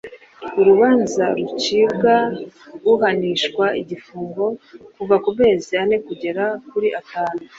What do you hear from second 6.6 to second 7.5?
kuri atanu